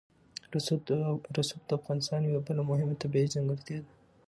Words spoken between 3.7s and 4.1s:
ده.